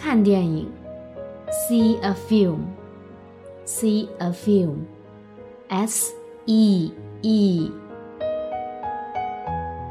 [0.00, 0.68] 看电影，
[1.50, 6.12] see a film，see a film，s
[6.46, 7.70] e e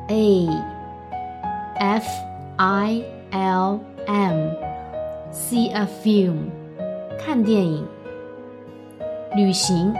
[0.07, 0.47] a
[1.77, 2.07] f
[2.57, 6.49] i l m，see a film，
[7.19, 7.85] 看电影。
[9.35, 9.93] 旅行，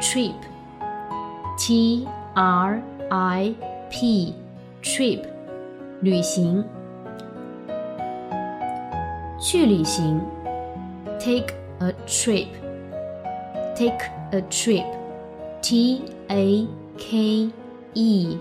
[0.00, 0.34] trip，t
[2.34, 3.54] r i
[3.88, 5.22] p，trip，
[6.00, 6.64] 旅行。
[9.40, 10.18] 去旅行，
[11.18, 13.98] take a trip，take
[14.32, 17.50] a trip，t a k
[17.94, 18.38] e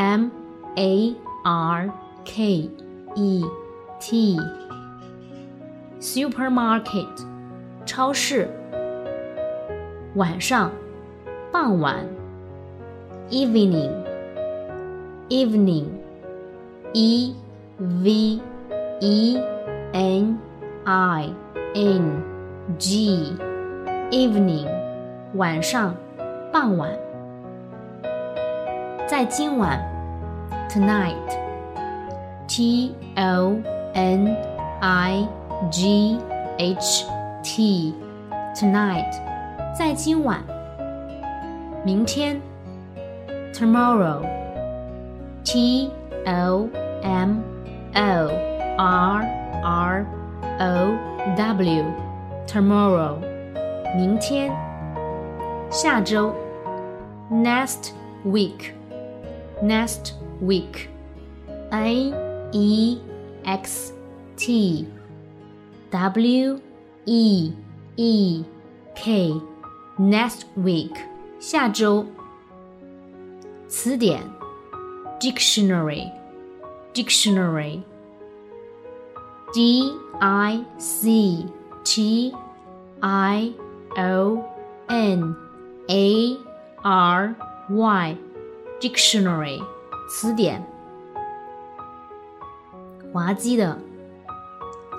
[0.02, 0.30] M
[0.75, 1.92] A R
[2.25, 2.70] K
[3.16, 3.45] E
[4.00, 4.38] T
[6.00, 7.25] supermarket
[7.86, 8.50] 超市。
[10.16, 10.72] 晚上，
[11.52, 12.06] 傍晚。
[13.30, 13.92] evening
[15.28, 15.86] evening
[16.94, 17.36] E
[17.78, 18.39] V
[19.02, 19.38] E
[19.92, 20.38] N
[20.86, 21.30] I
[21.75, 22.23] N
[22.78, 23.36] G
[24.11, 24.67] evening
[25.36, 25.94] 晚上，
[26.53, 26.89] 傍晚。
[29.06, 29.78] 在今晚
[30.72, 32.06] ，tonight，t
[33.16, 33.58] o
[33.94, 34.36] n
[34.82, 35.27] i
[35.71, 36.20] g
[36.58, 37.05] h
[37.43, 39.11] t，tonight，
[39.77, 40.42] 在今晚。
[41.83, 42.42] 明天，
[43.54, 44.21] tomorrow，t
[46.26, 46.67] o
[47.04, 47.42] m
[47.93, 48.32] o
[48.77, 49.26] r
[49.64, 50.05] r
[50.60, 50.98] o
[51.36, 53.17] w，tomorrow，
[53.95, 54.52] 明天。
[55.70, 56.33] 下周，
[57.32, 57.92] next
[58.26, 60.89] week。next week.
[61.71, 62.14] A
[62.54, 62.99] E
[63.45, 63.93] X
[64.36, 64.88] T
[65.92, 66.61] W
[67.05, 67.52] E
[67.98, 68.43] E
[68.95, 69.42] K
[69.98, 70.95] next week
[71.39, 72.05] 下周。
[73.67, 74.23] 词典
[75.20, 76.10] dictionary
[76.93, 77.83] dictionary
[79.54, 81.45] D I C
[81.83, 82.33] T
[83.02, 83.54] I
[83.98, 84.43] O
[84.88, 85.36] N
[85.89, 86.38] A
[86.83, 87.36] R
[87.70, 88.17] Y
[88.80, 89.61] Dictionary
[90.14, 90.62] 词典，
[93.11, 93.78] 滑稽的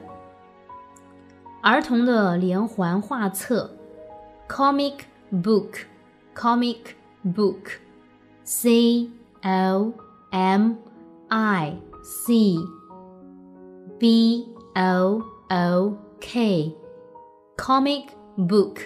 [1.63, 3.71] 儿童的连环画册
[4.47, 4.99] ，comic
[5.31, 6.77] book，comic
[7.25, 9.09] book，c
[9.41, 9.93] o
[10.29, 10.75] m
[11.29, 12.55] i c。
[13.99, 18.78] B O O K，comic book，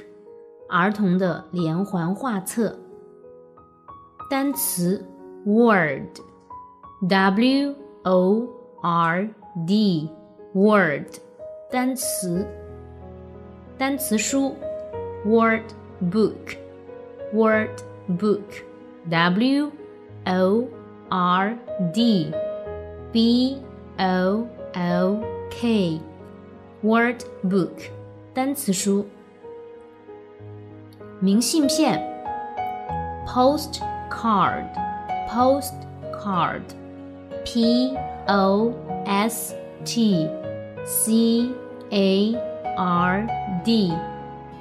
[0.69, 2.78] 儿童的连环画册。
[4.31, 5.04] 单词
[5.44, 6.15] word，W
[8.04, 8.48] O
[8.82, 9.28] R
[9.66, 11.06] D，word，
[11.71, 12.47] 单词。
[13.78, 14.54] 单词书
[15.25, 15.65] word
[16.12, 17.71] book，word
[18.19, 19.71] book，W
[20.26, 20.65] O
[21.09, 21.59] R
[21.93, 22.32] D
[23.10, 23.59] B
[23.98, 25.19] O L
[25.50, 26.00] K
[26.84, 27.91] word book
[28.32, 29.06] 单词书。
[31.19, 32.00] 明信片
[33.26, 34.66] postcard
[35.28, 36.62] postcard
[37.44, 38.72] P O
[39.04, 39.54] S
[39.84, 40.28] T
[40.84, 41.51] C
[41.91, 42.34] A
[42.77, 43.27] R
[43.65, 43.92] D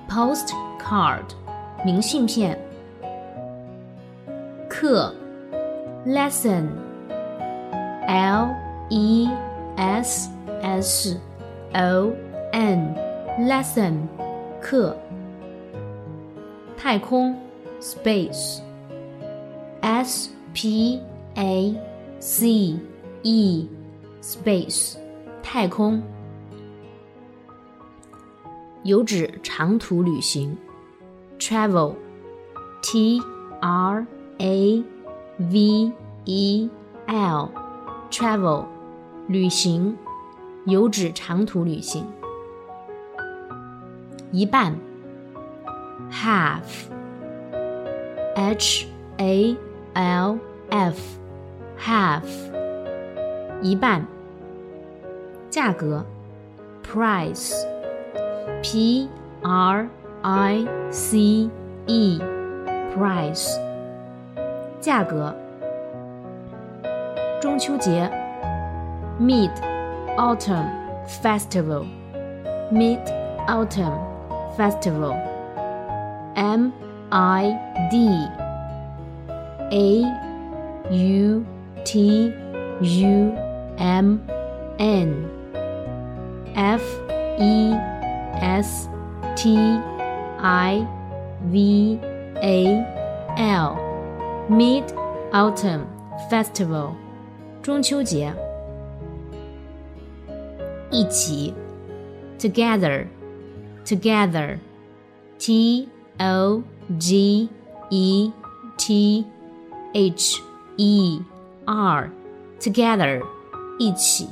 [0.10, 1.24] postcard
[1.86, 2.60] 明信片。
[4.68, 5.14] 课
[6.06, 6.70] lesson
[8.08, 8.56] L
[8.90, 9.28] E
[9.78, 10.30] S
[10.62, 11.18] S
[11.75, 12.13] O
[12.53, 12.95] N
[13.41, 14.07] lesson
[14.61, 14.97] 课。
[16.77, 17.37] 太空
[17.81, 18.61] space
[19.81, 21.01] S P
[21.35, 21.75] A
[22.21, 22.79] C
[23.23, 23.69] E
[24.23, 24.97] space
[25.43, 26.01] 太空。
[28.85, 30.57] 有指长途旅行
[31.39, 31.95] travel
[32.83, 33.21] T
[33.61, 34.07] R
[34.39, 34.85] A
[35.39, 35.93] V
[36.27, 36.71] E
[37.07, 37.51] L
[38.11, 38.67] travel
[39.27, 39.97] 旅行，
[40.65, 42.07] 有指长途旅行。
[44.31, 44.75] 一半
[46.11, 46.89] ，half。
[48.35, 48.89] H
[49.19, 49.57] A
[49.93, 50.39] L
[50.71, 52.25] F，half，
[53.63, 54.05] 一半。
[55.49, 56.05] 价格
[56.83, 57.89] ，price，P
[59.43, 59.89] R
[60.23, 61.49] I C
[61.87, 63.57] E，price，
[64.81, 65.33] 价格。
[67.41, 68.11] 中秋节
[69.21, 69.53] ，Mid
[70.18, 70.68] Autumn
[71.22, 73.00] Festival，Mid
[73.48, 74.00] Autumn
[74.58, 76.74] Festival，M
[77.12, 77.56] I
[77.92, 78.10] D
[79.72, 80.04] A
[80.92, 81.46] U
[81.86, 82.34] T
[82.82, 83.34] U
[83.78, 84.28] M
[84.80, 85.30] N
[86.56, 86.82] F
[87.40, 87.74] E
[88.42, 88.90] S
[89.36, 89.56] T
[90.40, 90.88] I
[91.46, 92.00] V
[92.42, 92.84] A
[93.38, 93.78] L
[94.50, 94.84] Mid
[95.32, 95.86] Autumn
[96.30, 96.94] Festival
[97.62, 98.34] 中秋节
[100.94, 101.54] 一起
[102.38, 103.06] Together
[103.86, 104.60] Together
[105.38, 105.88] T
[106.20, 106.64] O
[106.98, 107.50] G
[107.90, 108.32] E
[108.78, 109.26] T
[109.94, 110.42] H
[110.78, 111.22] E
[111.66, 112.10] R
[112.60, 113.22] together
[113.78, 114.28] 一起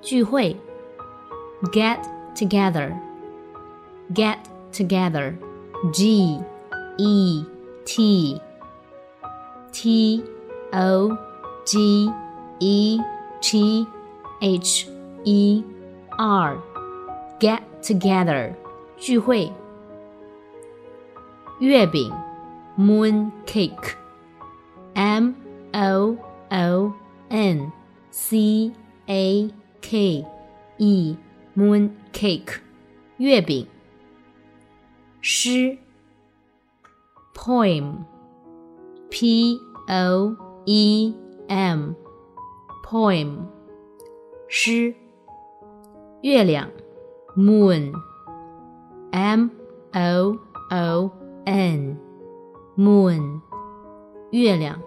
[0.00, 0.56] 聚会
[1.72, 1.98] get
[2.34, 2.92] together
[4.14, 4.38] get
[4.72, 5.34] together
[5.92, 6.40] G
[6.98, 7.44] E
[7.84, 8.40] T
[9.72, 10.24] T
[10.72, 11.16] O
[11.64, 12.10] G
[12.58, 13.00] E
[13.40, 13.86] T
[14.40, 14.88] H
[15.24, 15.62] E
[16.18, 16.58] R
[17.38, 18.54] get together
[18.98, 19.52] 聚会。
[21.58, 22.12] 月饼，
[22.76, 25.34] moon cake，m
[25.72, 26.16] o
[26.50, 26.92] o
[27.28, 27.72] n
[28.10, 28.72] c
[29.06, 29.50] a
[29.80, 30.24] k
[30.78, 32.60] e，moon cake，
[33.18, 33.66] 月饼。
[35.20, 35.78] 诗，
[37.34, 37.96] poem，p
[39.88, 41.14] o e
[42.86, 43.46] m，poem，
[44.48, 44.94] 诗。
[46.22, 46.70] 月亮，
[47.36, 47.90] moon，m
[49.92, 50.38] o
[50.70, 51.10] o
[51.44, 51.96] n
[52.76, 53.40] moon
[54.30, 54.80] 月亮。